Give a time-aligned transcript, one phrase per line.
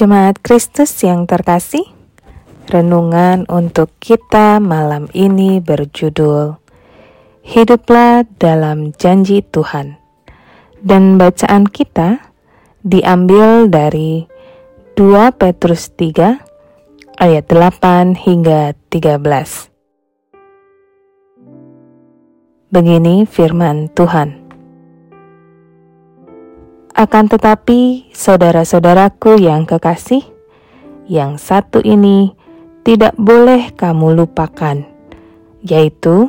[0.00, 1.84] Jemaat Kristus yang terkasih,
[2.72, 6.56] renungan untuk kita malam ini berjudul
[7.44, 10.00] Hiduplah dalam janji Tuhan.
[10.80, 12.32] Dan bacaan kita
[12.80, 14.24] diambil dari
[14.96, 19.68] 2 Petrus 3 ayat 8 hingga 13.
[22.72, 24.39] Begini firman Tuhan.
[27.00, 30.20] Akan tetapi, saudara-saudaraku yang kekasih,
[31.08, 32.36] yang satu ini
[32.84, 34.84] tidak boleh kamu lupakan,
[35.64, 36.28] yaitu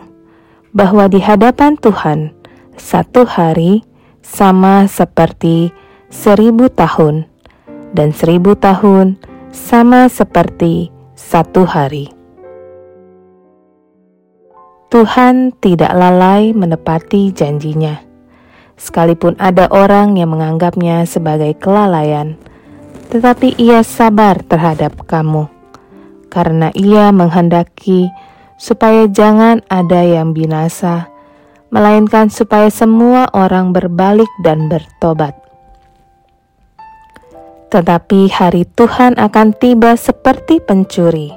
[0.71, 2.31] bahwa di hadapan Tuhan
[2.79, 3.83] satu hari
[4.23, 5.75] sama seperti
[6.07, 7.27] seribu tahun,
[7.91, 9.19] dan seribu tahun
[9.51, 10.87] sama seperti
[11.19, 12.07] satu hari.
[14.87, 18.10] Tuhan tidak lalai menepati janjinya
[18.81, 22.33] sekalipun ada orang yang menganggapnya sebagai kelalaian,
[23.13, 25.45] tetapi ia sabar terhadap kamu,
[26.33, 28.09] karena ia menghendaki
[28.57, 31.13] supaya jangan ada yang binasa,
[31.69, 35.37] melainkan supaya semua orang berbalik dan bertobat.
[37.69, 41.31] Tetapi hari Tuhan akan tiba seperti pencuri.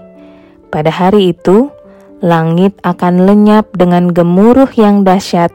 [0.72, 1.70] Pada hari itu,
[2.18, 5.54] langit akan lenyap dengan gemuruh yang dahsyat,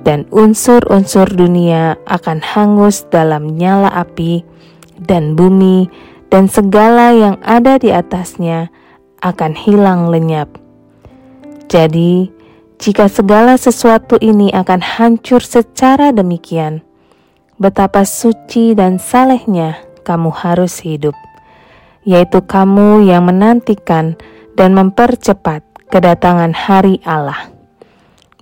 [0.00, 4.42] dan unsur-unsur dunia akan hangus dalam nyala api,
[5.04, 5.92] dan bumi
[6.32, 8.72] dan segala yang ada di atasnya
[9.20, 10.48] akan hilang lenyap.
[11.68, 12.32] Jadi,
[12.80, 16.80] jika segala sesuatu ini akan hancur secara demikian,
[17.60, 21.14] betapa suci dan salehnya kamu harus hidup,
[22.02, 24.18] yaitu kamu yang menantikan
[24.58, 25.62] dan mempercepat
[25.92, 27.52] kedatangan hari Allah.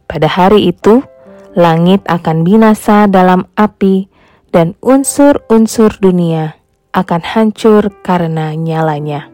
[0.09, 1.05] Pada hari itu,
[1.61, 4.09] langit akan binasa dalam api,
[4.51, 6.59] dan unsur-unsur dunia
[6.91, 9.31] akan hancur karena nyalanya.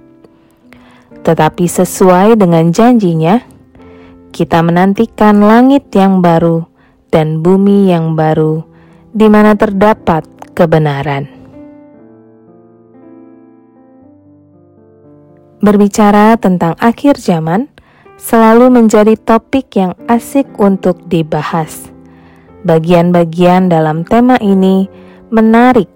[1.25, 3.41] Tetapi sesuai dengan janjinya,
[4.31, 6.69] kita menantikan langit yang baru
[7.09, 8.63] dan bumi yang baru,
[9.17, 11.33] di mana terdapat kebenaran.
[15.65, 17.73] Berbicara tentang akhir zaman
[18.21, 21.96] selalu menjadi topik yang asik untuk dibahas
[22.67, 24.91] Bagian-bagian dalam tema ini
[25.31, 25.87] menarik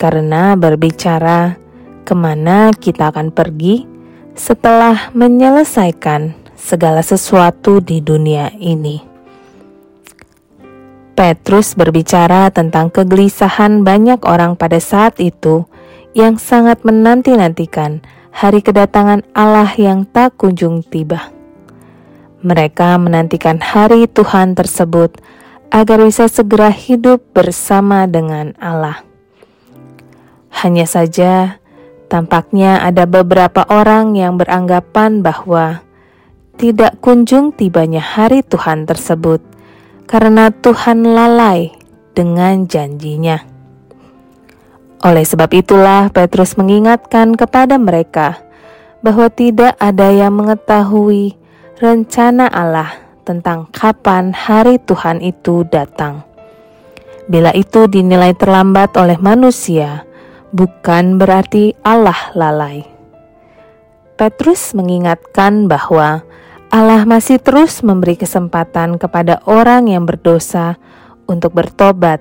[0.00, 1.60] karena berbicara
[2.08, 3.84] ke mana kita akan pergi
[4.32, 9.04] setelah menyelesaikan segala sesuatu di dunia ini.
[11.12, 15.68] Petrus berbicara tentang kegelisahan banyak orang pada saat itu
[16.16, 18.00] yang sangat menanti-nantikan
[18.32, 21.28] hari kedatangan Allah yang tak kunjung tiba.
[22.40, 25.20] Mereka menantikan hari Tuhan tersebut
[25.72, 29.00] agar bisa segera hidup bersama dengan Allah.
[30.52, 31.56] Hanya saja,
[32.12, 35.80] tampaknya ada beberapa orang yang beranggapan bahwa
[36.60, 39.40] tidak kunjung tibanya hari Tuhan tersebut
[40.04, 41.72] karena Tuhan lalai
[42.12, 43.40] dengan janjinya.
[45.02, 48.38] Oleh sebab itulah Petrus mengingatkan kepada mereka
[49.00, 51.34] bahwa tidak ada yang mengetahui
[51.80, 56.26] rencana Allah tentang kapan hari Tuhan itu datang.
[57.30, 60.04] Bila itu dinilai terlambat oleh manusia,
[60.50, 62.82] bukan berarti Allah lalai.
[64.18, 66.22] Petrus mengingatkan bahwa
[66.72, 70.80] Allah masih terus memberi kesempatan kepada orang yang berdosa
[71.28, 72.20] untuk bertobat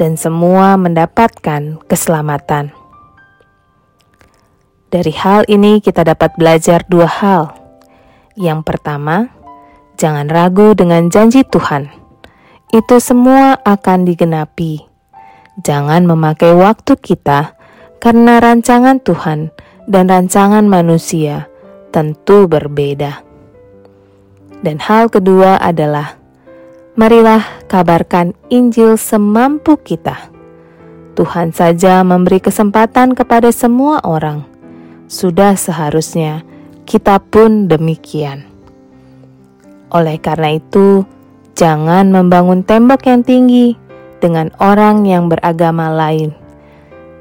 [0.00, 2.72] dan semua mendapatkan keselamatan.
[4.92, 7.42] Dari hal ini kita dapat belajar dua hal.
[8.36, 9.32] Yang pertama,
[10.02, 11.86] Jangan ragu dengan janji Tuhan.
[12.74, 14.82] Itu semua akan digenapi.
[15.62, 17.54] Jangan memakai waktu kita
[18.02, 19.54] karena rancangan Tuhan
[19.86, 21.46] dan rancangan manusia
[21.94, 23.22] tentu berbeda.
[24.66, 26.18] Dan hal kedua adalah
[26.98, 30.34] marilah kabarkan Injil semampu kita.
[31.14, 34.42] Tuhan saja memberi kesempatan kepada semua orang.
[35.06, 36.42] Sudah seharusnya
[36.90, 38.51] kita pun demikian.
[39.92, 41.04] Oleh karena itu,
[41.52, 43.76] jangan membangun tembok yang tinggi
[44.24, 46.32] dengan orang yang beragama lain.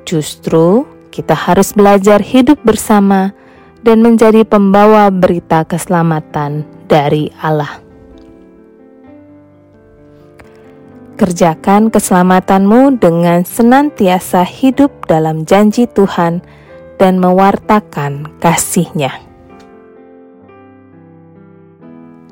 [0.08, 3.36] Justru, kita harus belajar hidup bersama
[3.84, 7.84] dan menjadi pembawa berita keselamatan dari Allah.
[11.20, 16.42] Kerjakan keselamatanmu dengan senantiasa hidup dalam janji Tuhan
[16.98, 19.31] dan mewartakan kasihnya.